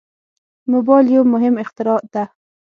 موبایل 0.71 1.05
یو 1.15 1.23
مهم 1.33 1.55
اختراع 1.63 2.01
ده. 2.13 2.23